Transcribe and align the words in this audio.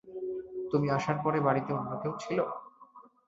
তুমি 0.71 0.87
আসার 0.97 1.17
পরে 1.23 1.39
বাড়িতে 1.47 1.71
অন্য 1.73 1.91
কেউ 2.01 2.13
ছিল? 2.23 2.39